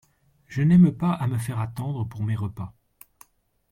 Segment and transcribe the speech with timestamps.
[0.47, 2.73] Je n’aime pas à me faire attendre pour mes repas.